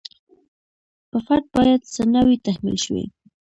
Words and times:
په 1.09 1.17
فرد 1.25 1.45
باید 1.55 1.81
څه 1.93 2.03
نه 2.13 2.21
وي 2.25 2.37
تحمیل 2.45 2.77
شوي. 2.85 3.05